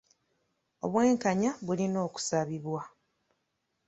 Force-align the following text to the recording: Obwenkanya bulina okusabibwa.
Obwenkanya 0.85 1.51
bulina 1.65 1.99
okusabibwa. 2.07 2.81